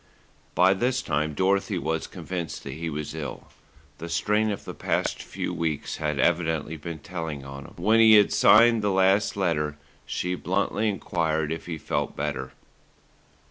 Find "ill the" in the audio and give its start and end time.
3.13-4.09